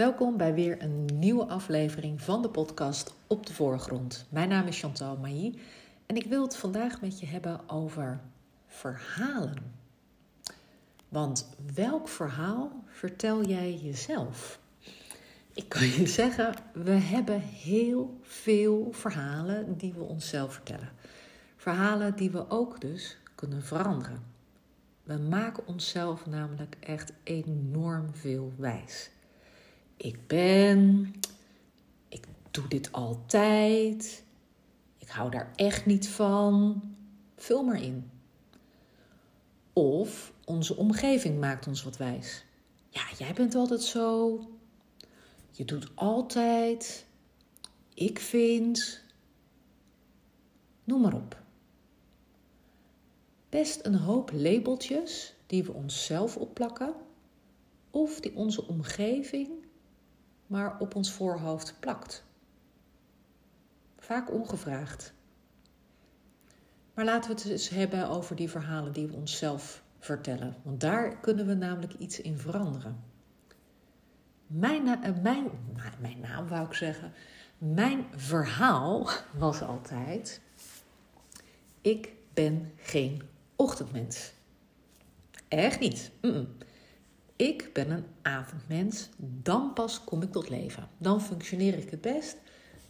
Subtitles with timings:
[0.00, 4.26] Welkom bij weer een nieuwe aflevering van de podcast Op de Voorgrond.
[4.30, 5.58] Mijn naam is Chantal Mailly
[6.06, 8.20] en ik wil het vandaag met je hebben over
[8.66, 9.74] verhalen.
[11.08, 14.60] Want welk verhaal vertel jij jezelf?
[15.54, 20.92] Ik kan je zeggen, we hebben heel veel verhalen die we onszelf vertellen.
[21.56, 24.22] Verhalen die we ook dus kunnen veranderen.
[25.02, 29.10] We maken onszelf namelijk echt enorm veel wijs.
[30.00, 31.14] Ik ben,
[32.08, 34.24] ik doe dit altijd,
[34.98, 36.82] ik hou daar echt niet van.
[37.36, 38.10] Vul maar in.
[39.72, 42.44] Of onze omgeving maakt ons wat wijs.
[42.88, 44.38] Ja, jij bent altijd zo.
[45.50, 47.06] Je doet altijd.
[47.94, 49.02] Ik vind.
[50.84, 51.42] Noem maar op.
[53.48, 56.94] Best een hoop labeltjes die we onszelf opplakken
[57.90, 59.68] of die onze omgeving
[60.50, 62.24] maar op ons voorhoofd plakt.
[63.98, 65.12] Vaak ongevraagd.
[66.94, 70.56] Maar laten we het eens hebben over die verhalen die we onszelf vertellen.
[70.62, 73.04] Want daar kunnen we namelijk iets in veranderen.
[74.46, 75.50] Mijn, uh, mijn,
[76.00, 77.12] mijn naam wou ik zeggen.
[77.58, 80.40] Mijn verhaal was altijd:
[81.80, 83.22] ik ben geen
[83.56, 84.32] ochtendmens.
[85.48, 86.10] Echt niet.
[87.40, 89.08] Ik ben een avondmens.
[89.18, 90.88] Dan pas kom ik tot leven.
[90.98, 92.36] Dan functioneer ik het best.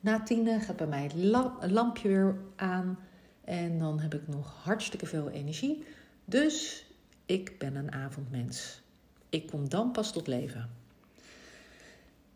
[0.00, 2.98] Na tienen gaat bij mij het lampje weer aan.
[3.44, 5.84] En dan heb ik nog hartstikke veel energie.
[6.24, 6.86] Dus
[7.26, 8.82] ik ben een avondmens.
[9.28, 10.70] Ik kom dan pas tot leven.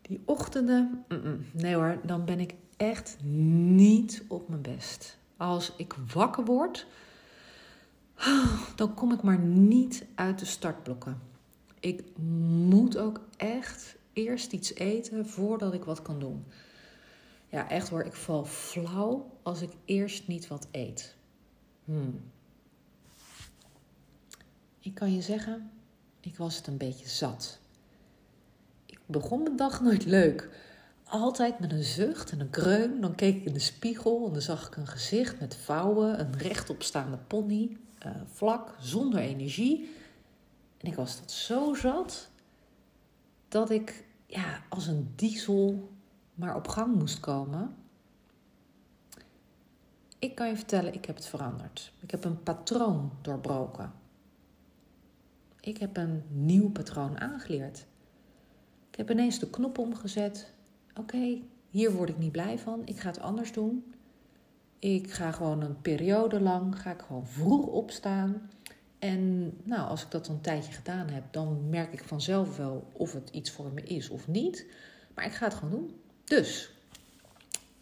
[0.01, 1.05] Die ochtenden,
[1.51, 5.17] nee hoor, dan ben ik echt niet op mijn best.
[5.37, 6.87] Als ik wakker word,
[8.75, 11.26] dan kom ik maar niet uit de startblokken.
[11.79, 12.03] Ik
[12.67, 16.45] moet ook echt eerst iets eten voordat ik wat kan doen.
[17.49, 21.15] Ja, echt hoor, ik val flauw als ik eerst niet wat eet.
[21.83, 22.21] Hmm.
[24.79, 25.71] Ik kan je zeggen,
[26.19, 27.59] ik was het een beetje zat.
[28.85, 30.49] Ik begon mijn dag nooit leuk.
[31.03, 33.01] Altijd met een zucht en een kreun.
[33.01, 36.37] Dan keek ik in de spiegel en dan zag ik een gezicht met vouwen, een
[36.37, 39.89] rechtopstaande pony, uh, vlak, zonder energie.
[40.87, 42.29] Ik was dat zo zat
[43.47, 45.89] dat ik ja, als een diesel
[46.33, 47.75] maar op gang moest komen.
[50.19, 51.93] Ik kan je vertellen, ik heb het veranderd.
[51.99, 53.93] Ik heb een patroon doorbroken.
[55.59, 57.85] Ik heb een nieuw patroon aangeleerd.
[58.89, 60.53] Ik heb ineens de knop omgezet.
[60.95, 62.81] Oké, hier word ik niet blij van.
[62.85, 63.93] Ik ga het anders doen.
[64.79, 68.49] Ik ga gewoon een periode lang ga ik gewoon vroeg opstaan.
[68.99, 73.13] En nou, als ik dat een tijdje gedaan heb, dan merk ik vanzelf wel of
[73.13, 74.65] het iets voor me is of niet.
[75.15, 76.01] Maar ik ga het gewoon doen.
[76.23, 76.71] Dus,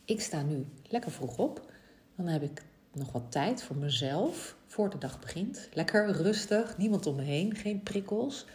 [0.06, 1.72] ik sta nu lekker vroeg op.
[2.16, 2.62] Dan heb ik
[2.94, 5.70] nog wat tijd voor mezelf voor de dag begint.
[5.74, 8.46] Lekker rustig, niemand om me heen, geen prikkels.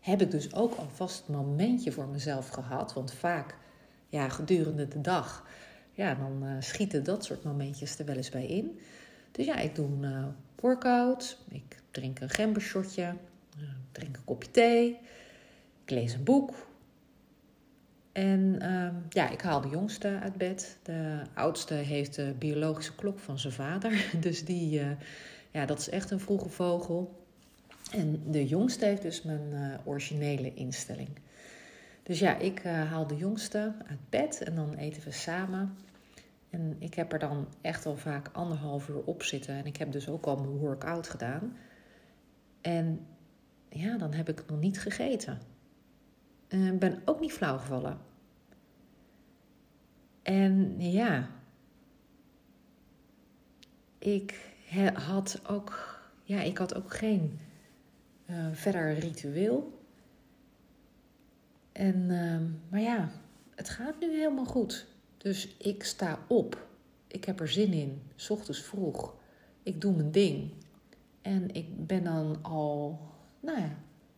[0.00, 2.92] Heb ik dus ook alvast een momentje voor mezelf gehad.
[2.92, 3.54] Want vaak,
[4.08, 5.46] ja, gedurende de dag,
[5.92, 8.78] ja, dan uh, schieten dat soort momentjes er wel eens bij in.
[9.32, 10.26] Dus ja, ik doe een uh,
[10.60, 11.38] workout.
[11.48, 13.14] Ik drink een gembershotje.
[13.58, 14.98] Uh, drink een kopje thee.
[15.84, 16.66] Ik lees een boek.
[18.12, 20.78] En uh, ja, ik haal de jongste uit bed.
[20.82, 24.10] De oudste heeft de biologische klok van zijn vader.
[24.20, 24.90] Dus die, uh,
[25.50, 27.26] ja, dat is echt een vroege vogel.
[27.92, 31.08] En de jongste heeft dus mijn uh, originele instelling.
[32.02, 35.76] Dus ja, ik haal de jongste uit bed en dan eten we samen.
[36.50, 39.54] En ik heb er dan echt al vaak anderhalf uur op zitten.
[39.54, 41.56] En ik heb dus ook al mijn workout gedaan.
[42.60, 43.06] En
[43.68, 45.38] ja, dan heb ik nog niet gegeten.
[46.48, 47.98] En ben ook niet flauw gevallen.
[50.22, 51.28] En ja,
[53.98, 54.54] ik
[54.94, 57.38] had ook, ja, ik had ook geen
[58.26, 59.82] uh, verder ritueel.
[61.72, 63.10] En, uh, maar ja,
[63.54, 64.86] het gaat nu helemaal goed.
[65.18, 66.66] Dus ik sta op.
[67.06, 68.02] Ik heb er zin in.
[68.16, 69.14] S ochtends vroeg.
[69.62, 70.50] Ik doe mijn ding.
[71.22, 73.00] En ik ben dan al,
[73.40, 73.76] nou ja,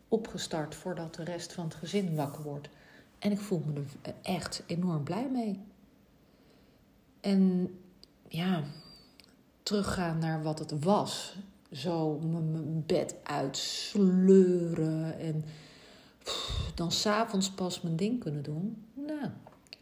[0.08, 2.68] opgestart voordat de rest van het gezin wakker wordt.
[3.18, 5.60] En ik voel me er echt enorm blij mee.
[7.20, 7.74] En
[8.28, 8.62] ja,
[9.62, 11.36] teruggaan naar wat het was.
[11.72, 15.44] Zo mijn bed uitsleuren en
[16.22, 18.84] pff, dan s'avonds pas mijn ding kunnen doen.
[18.94, 19.28] Nou,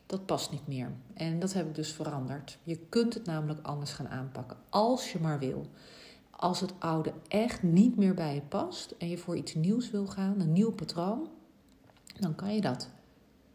[0.08, 0.92] dat past niet meer.
[1.14, 2.58] En dat heb ik dus veranderd.
[2.62, 5.66] Je kunt het namelijk anders gaan aanpakken, als je maar wil.
[6.30, 10.06] Als het oude echt niet meer bij je past en je voor iets nieuws wil
[10.06, 11.28] gaan, een nieuw patroon,
[12.20, 12.88] dan kan je dat.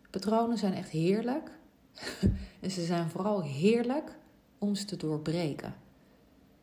[0.10, 1.52] Patronen zijn echt heerlijk.
[2.62, 4.18] en ze zijn vooral heerlijk
[4.58, 5.76] om ze te doorbreken.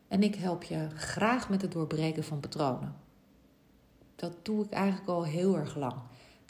[0.07, 2.95] En ik help je graag met het doorbreken van patronen.
[4.15, 5.95] Dat doe ik eigenlijk al heel erg lang.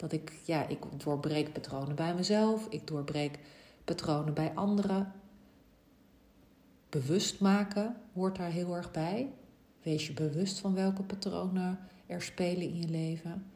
[0.02, 3.38] Dat ik, ja, ik doorbreek patronen bij mezelf, ik doorbreek
[3.84, 5.12] patronen bij anderen.
[6.88, 9.32] Bewust maken hoort daar heel erg bij.
[9.82, 13.46] Wees je bewust van welke patronen er spelen in je leven.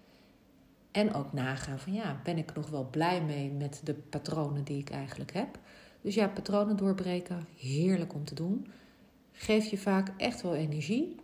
[0.91, 4.79] En ook nagaan van ja, ben ik nog wel blij mee met de patronen die
[4.79, 5.59] ik eigenlijk heb.
[6.01, 8.67] Dus ja, patronen doorbreken, heerlijk om te doen.
[9.33, 11.17] Geeft je vaak echt wel energie.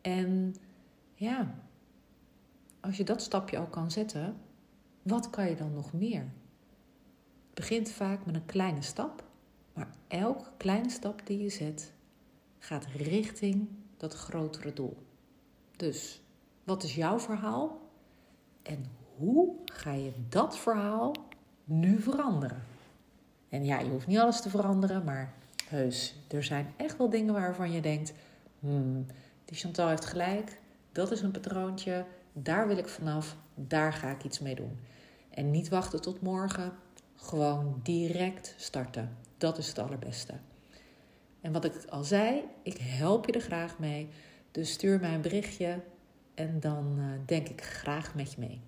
[0.00, 0.54] En
[1.14, 1.54] ja,
[2.80, 4.36] als je dat stapje al kan zetten,
[5.08, 6.20] wat kan je dan nog meer?
[6.20, 9.24] Het begint vaak met een kleine stap,
[9.72, 11.92] maar elke kleine stap die je zet
[12.58, 14.96] gaat richting dat grotere doel.
[15.76, 16.20] Dus
[16.64, 17.80] wat is jouw verhaal
[18.62, 18.84] en
[19.16, 21.12] hoe ga je dat verhaal
[21.64, 22.62] nu veranderen?
[23.48, 25.34] En ja, je hoeft niet alles te veranderen, maar
[25.68, 28.12] heus, er zijn echt wel dingen waarvan je denkt:
[28.60, 29.06] hmm,
[29.44, 30.60] die Chantal heeft gelijk,
[30.92, 34.78] dat is een patroontje, daar wil ik vanaf, daar ga ik iets mee doen.
[35.30, 36.72] En niet wachten tot morgen,
[37.14, 39.16] gewoon direct starten.
[39.38, 40.34] Dat is het allerbeste.
[41.40, 44.08] En wat ik al zei, ik help je er graag mee.
[44.50, 45.80] Dus stuur mij een berichtje
[46.34, 48.60] en dan uh, denk ik graag met je mee.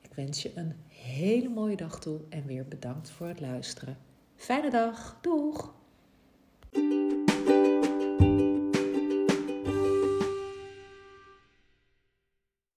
[0.00, 3.98] Ik wens je een hele mooie dag toe en weer bedankt voor het luisteren.
[4.36, 5.77] Fijne dag, doeg!